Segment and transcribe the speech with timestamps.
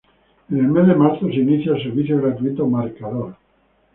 [0.51, 3.35] En el mes de marzo se inicia el servicio gratuito "Marcador".